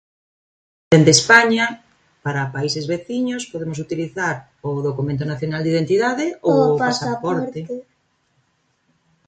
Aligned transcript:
Dende 0.91 1.11
España, 1.17 1.65
para 2.25 2.51
países 2.55 2.85
veciños, 2.93 3.47
podemos 3.51 3.77
utilizar 3.85 4.35
o 4.67 4.69
Documento 4.87 5.23
Nacional 5.31 5.61
de 5.63 5.71
Identidade 5.75 6.25
ou 6.49 6.57
o 6.69 6.77
pasaporte. 6.83 7.59